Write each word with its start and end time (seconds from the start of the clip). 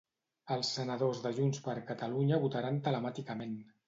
Els 0.53 0.69
senadors 0.77 1.19
de 1.25 1.31
JxCat 1.39 2.15
votaran 2.47 2.81
telemàticament. 2.89 3.55